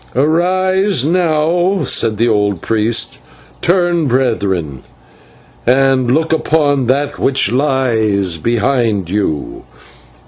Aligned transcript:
"Arise 0.15 1.05
now," 1.05 1.83
said 1.83 2.17
the 2.17 2.27
old 2.27 2.59
priest, 2.63 3.19
"turn, 3.61 4.07
Brethren, 4.07 4.81
and 5.67 6.09
look 6.09 6.33
upon 6.33 6.87
that 6.87 7.19
which 7.19 7.51
lies 7.51 8.39
behind 8.39 9.11
you." 9.11 9.61